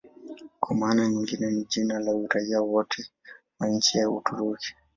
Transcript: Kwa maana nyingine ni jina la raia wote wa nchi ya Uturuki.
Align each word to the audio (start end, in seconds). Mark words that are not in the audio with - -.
Kwa 0.59 0.75
maana 0.75 1.07
nyingine 1.09 1.51
ni 1.51 1.63
jina 1.65 1.99
la 1.99 2.11
raia 2.29 2.61
wote 2.61 3.09
wa 3.59 3.67
nchi 3.69 3.97
ya 3.97 4.09
Uturuki. 4.09 4.75